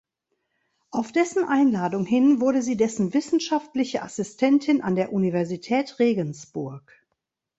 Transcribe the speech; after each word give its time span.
Auf 0.89 1.11
dessen 1.11 1.43
Einladung 1.47 2.07
hin 2.07 2.41
wurde 2.41 2.63
sie 2.63 2.75
dessen 2.75 3.13
wissenschaftliche 3.13 4.01
Assistentin 4.01 4.81
an 4.81 4.95
der 4.95 5.13
Universität 5.13 5.99
Regensburg. 5.99 7.03